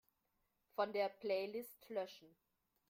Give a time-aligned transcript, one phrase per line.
[0.75, 2.35] Von der Playlist löschen.